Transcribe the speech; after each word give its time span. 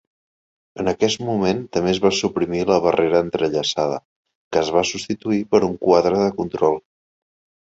En 0.83 0.87
aquest 0.91 1.19
moment 1.25 1.59
també 1.75 1.91
es 1.95 1.99
va 2.05 2.11
suprimir 2.19 2.61
la 2.69 2.79
barrera 2.87 3.21
entrellaçada, 3.27 4.01
que 4.55 4.65
es 4.65 4.73
va 4.79 4.85
substituir 4.93 5.41
per 5.53 5.63
un 5.69 5.77
quadre 5.89 6.27
de 6.27 6.33
control. 6.41 6.83